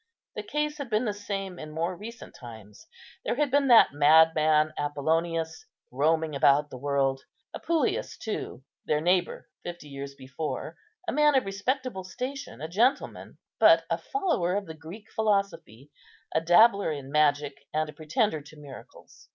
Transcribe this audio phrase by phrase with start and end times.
[0.35, 2.87] The case had been the same in more recent times.
[3.23, 7.21] There had been that madman, Apollonius, roaming about the world;
[7.53, 10.75] Apuleius, too, their neighbour, fifty years before,
[11.07, 15.91] a man of respectable station, a gentleman, but a follower of the Greek philosophy,
[16.33, 19.29] a dabbler in magic, and a pretender to miracles.